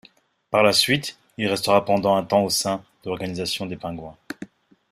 [0.49, 4.17] Par la suite, il restera pendant un temps au sein de l'organisation des Penguins.